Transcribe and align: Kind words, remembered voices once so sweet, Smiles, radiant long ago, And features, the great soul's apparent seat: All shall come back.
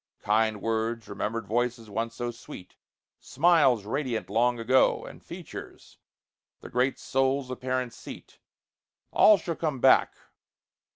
Kind 0.23 0.63
words, 0.63 1.07
remembered 1.07 1.45
voices 1.45 1.87
once 1.87 2.15
so 2.15 2.31
sweet, 2.31 2.75
Smiles, 3.19 3.85
radiant 3.85 4.31
long 4.31 4.57
ago, 4.59 5.05
And 5.05 5.23
features, 5.23 5.99
the 6.59 6.69
great 6.71 6.97
soul's 6.97 7.51
apparent 7.51 7.93
seat: 7.93 8.39
All 9.11 9.37
shall 9.37 9.55
come 9.55 9.79
back. 9.79 10.15